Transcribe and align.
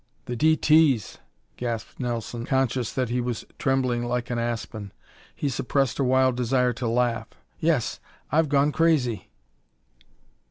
"The 0.25 0.35
D. 0.35 0.55
T's!" 0.57 1.19
gasped 1.57 1.99
Nelson, 1.99 2.43
conscious 2.43 2.91
that 2.91 3.09
he 3.09 3.21
was 3.21 3.45
trembling 3.59 4.03
like 4.03 4.31
an 4.31 4.39
aspen. 4.39 4.93
He 5.35 5.47
suppressed 5.47 5.99
a 5.99 6.03
wild 6.03 6.35
desire 6.35 6.73
to 6.73 6.87
laugh. 6.87 7.27
"Yes, 7.59 7.99
I've 8.31 8.49
gone 8.49 8.71
crazy!" 8.71 9.29